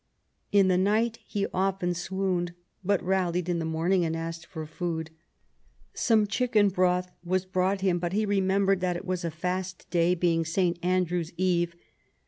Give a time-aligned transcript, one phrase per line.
[0.51, 2.53] In the night he often swooned,
[2.83, 5.11] but rallied in the morning and asked for food.
[5.93, 10.15] Some chicken broth was brought him, but he remembered that it was a fast day,
[10.15, 10.79] being St.
[10.81, 11.75] Andrew's Eve.